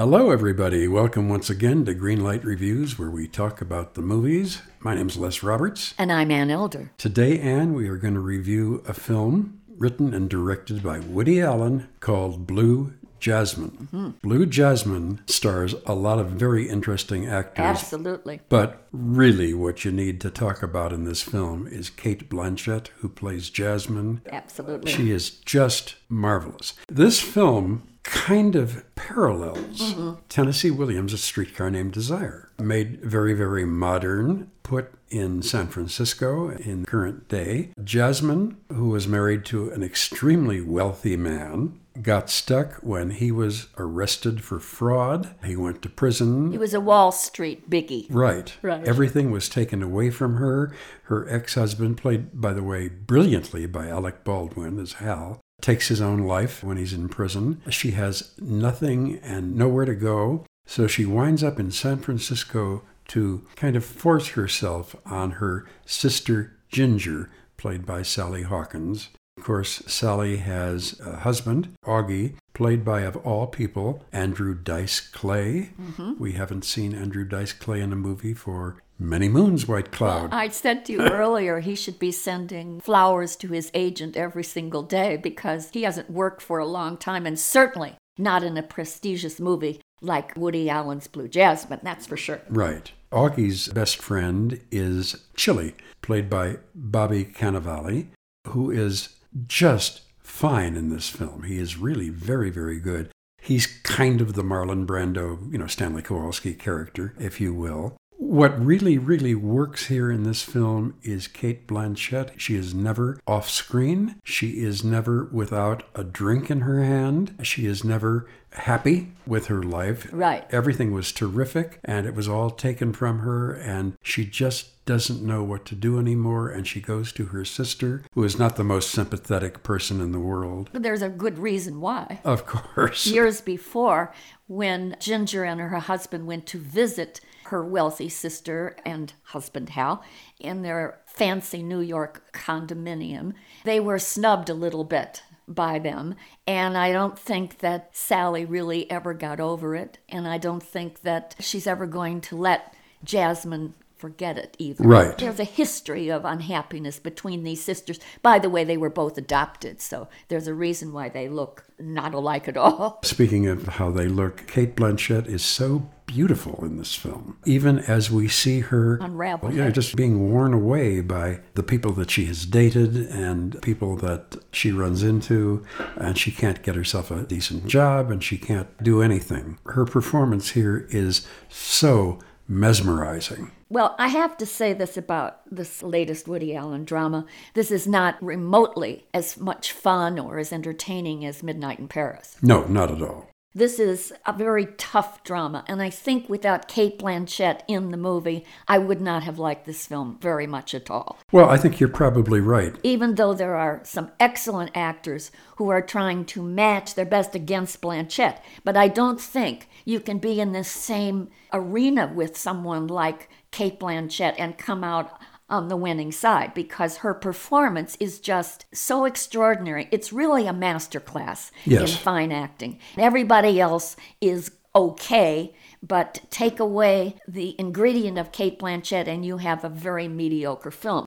[0.00, 0.88] Hello, everybody.
[0.88, 4.62] Welcome once again to Greenlight Reviews, where we talk about the movies.
[4.78, 5.92] My name's Les Roberts.
[5.98, 6.90] And I'm Ann Elder.
[6.96, 11.86] Today, Ann, we are going to review a film written and directed by Woody Allen
[12.00, 13.88] called Blue Jasmine.
[13.92, 14.08] Mm-hmm.
[14.22, 17.64] Blue Jasmine stars a lot of very interesting actors.
[17.64, 18.40] Absolutely.
[18.48, 23.08] But really, what you need to talk about in this film is Cate Blanchett, who
[23.08, 24.22] plays Jasmine.
[24.30, 24.90] Absolutely.
[24.90, 26.74] She is just marvelous.
[26.88, 30.12] This film kind of parallels mm-hmm.
[30.28, 36.86] Tennessee Williams' A Streetcar Named Desire, made very, very modern, put in San Francisco in
[36.86, 37.70] current day.
[37.82, 44.42] Jasmine, who was married to an extremely wealthy man, got stuck when he was arrested
[44.42, 45.34] for fraud.
[45.44, 46.52] He went to prison.
[46.52, 48.06] He was a Wall Street biggie.
[48.10, 48.56] Right.
[48.62, 48.86] Right.
[48.86, 50.74] Everything was taken away from her.
[51.04, 56.00] Her ex husband, played, by the way, brilliantly by Alec Baldwin as Hal, takes his
[56.00, 57.60] own life when he's in prison.
[57.68, 60.44] She has nothing and nowhere to go.
[60.66, 66.56] So she winds up in San Francisco to kind of force herself on her sister
[66.68, 69.08] Ginger, played by Sally Hawkins.
[69.40, 75.70] Of course, Sally has a husband, Augie, played by, of all people, Andrew Dice Clay.
[75.80, 76.12] Mm-hmm.
[76.18, 80.32] We haven't seen Andrew Dice Clay in a movie for many moons, White Cloud.
[80.32, 84.44] Well, I said to you earlier he should be sending flowers to his agent every
[84.44, 88.62] single day because he hasn't worked for a long time and certainly not in a
[88.62, 92.42] prestigious movie like Woody Allen's Blue Jasmine, that's for sure.
[92.50, 92.92] Right.
[93.10, 98.08] Augie's best friend is Chili, played by Bobby Cannavale,
[98.48, 99.16] who is
[99.46, 101.42] just fine in this film.
[101.44, 103.10] He is really very, very good.
[103.40, 107.96] He's kind of the Marlon Brando, you know, Stanley Kowalski character, if you will.
[108.16, 112.38] What really, really works here in this film is Cate Blanchett.
[112.38, 114.16] She is never off screen.
[114.24, 117.34] She is never without a drink in her hand.
[117.42, 120.08] She is never happy with her life.
[120.12, 120.46] Right.
[120.50, 125.42] Everything was terrific and it was all taken from her and she just doesn't know
[125.44, 128.90] what to do anymore and she goes to her sister who is not the most
[128.90, 130.68] sympathetic person in the world.
[130.72, 132.20] There's a good reason why.
[132.24, 133.06] Of course.
[133.06, 134.12] Years before
[134.48, 140.02] when Ginger and her husband went to visit her wealthy sister and husband Hal
[140.38, 143.34] in their fancy New York condominium,
[143.64, 146.14] they were snubbed a little bit by them.
[146.46, 149.98] And I don't think that Sally really ever got over it.
[150.08, 152.74] And I don't think that she's ever going to let
[153.04, 154.82] Jasmine forget it either.
[154.82, 155.18] Right.
[155.18, 158.00] There's a history of unhappiness between these sisters.
[158.22, 162.14] By the way, they were both adopted, so there's a reason why they look not
[162.14, 163.00] alike at all.
[163.04, 167.36] Speaking of how they look, Cate Blanchett is so beautiful in this film.
[167.44, 172.10] Even as we see her unravel, yeah, just being worn away by the people that
[172.10, 175.64] she has dated and people that she runs into,
[175.96, 179.58] and she can't get herself a decent job and she can't do anything.
[179.66, 183.52] Her performance here is so mesmerizing.
[183.68, 187.24] Well, I have to say this about this latest Woody Allen drama.
[187.54, 192.36] This is not remotely as much fun or as entertaining as Midnight in Paris.
[192.42, 193.28] No, not at all.
[193.52, 198.44] This is a very tough drama, and I think without Cate Blanchett in the movie,
[198.68, 201.18] I would not have liked this film very much at all.
[201.32, 202.76] Well, I think you're probably right.
[202.84, 207.80] Even though there are some excellent actors who are trying to match their best against
[207.80, 213.28] Blanchett, but I don't think you can be in the same arena with someone like
[213.50, 219.04] Cate Blanchett and come out on the winning side because her performance is just so
[219.04, 219.88] extraordinary.
[219.90, 221.90] It's really a masterclass yes.
[221.90, 222.78] in fine acting.
[222.96, 229.64] Everybody else is okay, but take away the ingredient of Cate Blanchett and you have
[229.64, 231.06] a very mediocre film.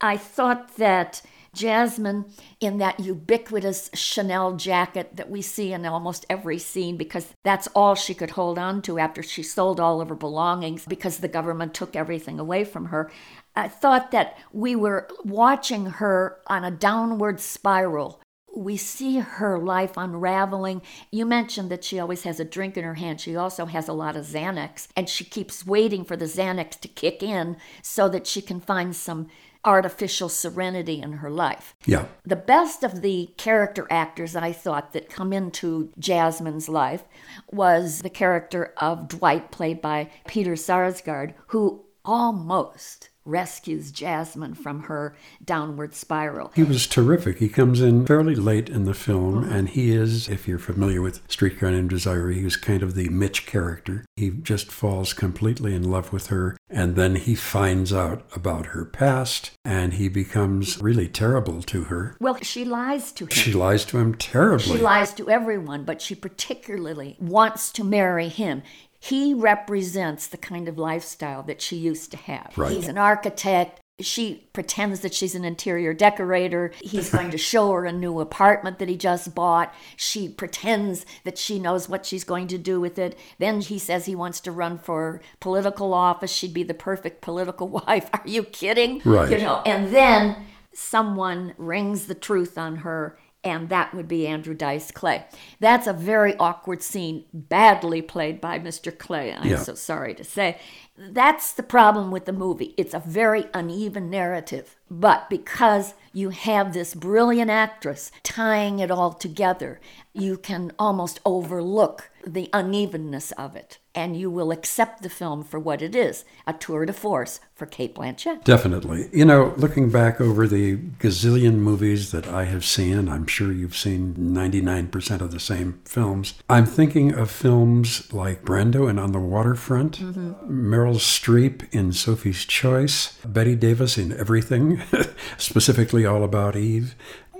[0.00, 1.22] I thought that
[1.54, 2.26] Jasmine
[2.60, 7.94] in that ubiquitous Chanel jacket that we see in almost every scene because that's all
[7.94, 11.74] she could hold on to after she sold all of her belongings because the government
[11.74, 13.10] took everything away from her.
[13.56, 18.20] I thought that we were watching her on a downward spiral.
[18.56, 20.82] We see her life unraveling.
[21.12, 23.20] You mentioned that she always has a drink in her hand.
[23.20, 26.88] She also has a lot of Xanax, and she keeps waiting for the Xanax to
[26.88, 29.28] kick in so that she can find some
[29.64, 31.74] artificial serenity in her life.
[31.84, 32.06] Yeah.
[32.24, 37.04] The best of the character actors I thought that come into Jasmine's life
[37.50, 45.14] was the character of Dwight, played by Peter Sarsgaard, who almost rescues Jasmine from her
[45.44, 46.50] downward spiral.
[46.54, 47.38] He was terrific.
[47.38, 49.52] He comes in fairly late in the film, mm-hmm.
[49.52, 53.08] and he is, if you're familiar with Streetcar Named Desire, he was kind of the
[53.10, 54.04] Mitch character.
[54.16, 58.84] He just falls completely in love with her, and then he finds out about her
[58.84, 62.16] past, and he becomes really terrible to her.
[62.20, 63.30] Well, she lies to him.
[63.30, 64.78] She lies to him terribly.
[64.78, 68.62] She lies to everyone, but she particularly wants to marry him.
[68.98, 72.52] He represents the kind of lifestyle that she used to have.
[72.56, 72.72] Right.
[72.72, 73.80] He's an architect.
[74.00, 76.72] She pretends that she's an interior decorator.
[76.82, 79.72] He's going to show her a new apartment that he just bought.
[79.96, 83.18] She pretends that she knows what she's going to do with it.
[83.38, 86.32] Then he says he wants to run for political office.
[86.32, 88.10] She'd be the perfect political wife.
[88.12, 89.00] Are you kidding?
[89.04, 89.30] Right.
[89.30, 90.36] You know, and then
[90.72, 93.18] someone rings the truth on her
[93.48, 95.24] and that would be Andrew Dice Clay.
[95.60, 98.96] That's a very awkward scene, badly played by Mr.
[98.96, 99.62] Clay, I'm yeah.
[99.62, 100.58] so sorry to say.
[100.98, 102.74] That's the problem with the movie.
[102.76, 104.76] It's a very uneven narrative.
[104.90, 109.80] But because you have this brilliant actress tying it all together,
[110.12, 115.58] you can almost overlook the unevenness of it and you will accept the film for
[115.58, 118.44] what it is a tour de force for Cate Blanchett.
[118.44, 119.08] Definitely.
[119.12, 123.76] You know, looking back over the gazillion movies that I have seen, I'm sure you've
[123.76, 126.34] seen 99% of the same films.
[126.48, 130.72] I'm thinking of films like Brando and On the Waterfront, mm-hmm.
[130.72, 134.82] Meryl Streep in Sophie's Choice, Bette Davis in Everything,
[135.38, 136.94] specifically All About Eve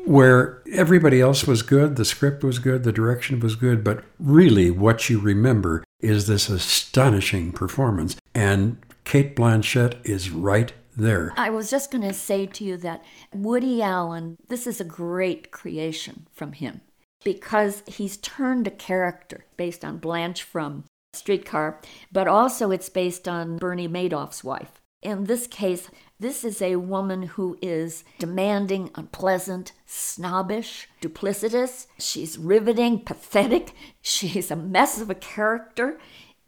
[0.04, 4.70] where everybody else was good, the script was good, the direction was good, but really
[4.70, 8.16] what you remember is this astonishing performance.
[8.34, 11.34] And Cate Blanchett is right there.
[11.36, 13.04] I was just going to say to you that
[13.34, 16.80] Woody Allen, this is a great creation from him
[17.22, 21.80] because he's turned a character based on Blanche from Streetcar,
[22.12, 24.80] but also it's based on Bernie Madoff's wife.
[25.00, 31.86] In this case, this is a woman who is demanding, unpleasant, snobbish, duplicitous.
[31.98, 33.72] She's riveting, pathetic.
[34.02, 35.98] She's a mess of a character.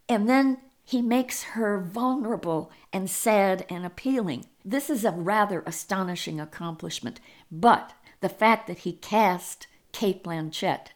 [0.09, 4.45] And then he makes her vulnerable and sad and appealing.
[4.65, 7.21] This is a rather astonishing accomplishment.
[7.49, 10.87] But the fact that he cast Cate Blanchett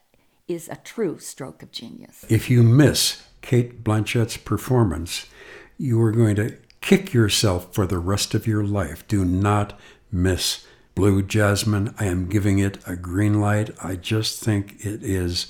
[0.48, 2.26] is a true stroke of genius.
[2.30, 5.28] If you miss Cate Blanchett's performance,
[5.78, 9.08] you are going to kick yourself for the rest of your life.
[9.08, 9.80] Do not
[10.12, 10.66] miss
[10.96, 11.94] Blue Jasmine.
[12.00, 13.70] I am giving it a green light.
[13.84, 15.46] I just think it is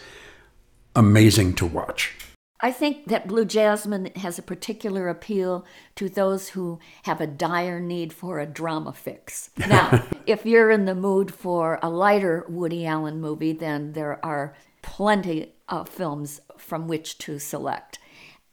[0.94, 2.14] amazing to watch.
[2.60, 5.66] I think that Blue Jasmine has a particular appeal
[5.96, 9.52] to those who have a dire need for a drama fix.
[9.70, 14.54] Now, if you're in the mood for a lighter Woody Allen movie, then there are
[14.86, 17.98] plenty of films from which to select.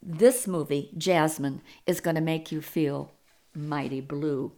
[0.03, 3.13] This movie, Jasmine, is going to make you feel
[3.55, 4.53] mighty blue.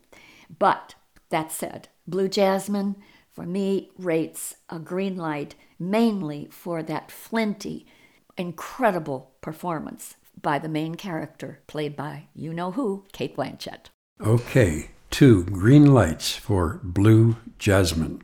[0.56, 0.94] But
[1.30, 2.94] that said, Blue Jasmine,
[3.32, 7.86] for me, rates a green light mainly for that flinty,
[8.38, 13.90] incredible performance by the main character, played by you know who, Cate Blanchett.
[14.20, 18.22] Okay, two green lights for Blue Jasmine.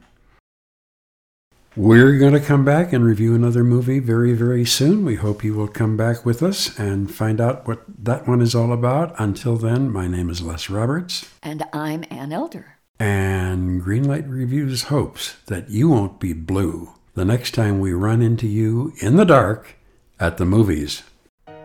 [1.77, 5.05] We're going to come back and review another movie very, very soon.
[5.05, 8.57] We hope you will come back with us and find out what that one is
[8.57, 9.15] all about.
[9.21, 11.31] Until then, my name is Les Roberts.
[11.45, 12.79] And I'm Ann Elder.
[12.99, 18.49] And Greenlight Reviews hopes that you won't be blue the next time we run into
[18.49, 19.77] you in the dark
[20.19, 21.05] at the movies.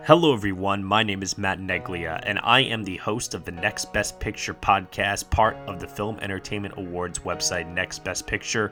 [0.06, 0.84] Hello, everyone.
[0.84, 4.54] My name is Matt Neglia, and I am the host of the Next Best Picture
[4.54, 8.72] podcast, part of the Film Entertainment Awards website, Next Best Picture